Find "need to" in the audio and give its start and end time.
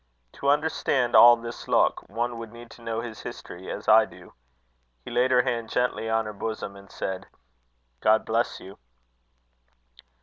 2.51-2.81